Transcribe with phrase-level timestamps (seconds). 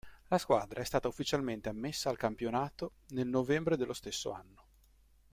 [0.29, 4.65] La squadra è stata ufficialmente ammessa al campionato nel novembre dello stesso anno.